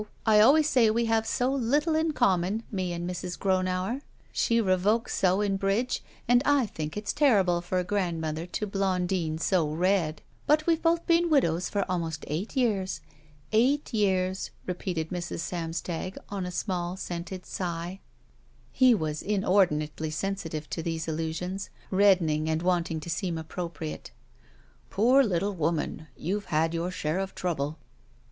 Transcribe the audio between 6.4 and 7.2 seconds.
I think it's